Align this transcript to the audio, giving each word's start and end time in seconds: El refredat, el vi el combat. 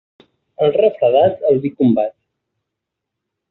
El 0.67 0.73
refredat, 0.77 1.45
el 1.51 1.61
vi 1.67 1.73
el 1.73 1.77
combat. 1.85 2.17